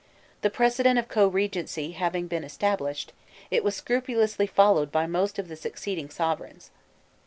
[0.41, 3.13] The precedent of co regnancy having been established,
[3.51, 6.71] it was scrupulously followed by most of the succeeding sovereigns.